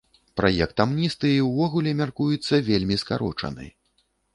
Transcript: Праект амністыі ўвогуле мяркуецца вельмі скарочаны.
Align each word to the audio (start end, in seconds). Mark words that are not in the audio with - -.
Праект 0.39 0.81
амністыі 0.85 1.37
ўвогуле 1.49 1.95
мяркуецца 2.03 2.65
вельмі 2.71 3.03
скарочаны. 3.07 3.75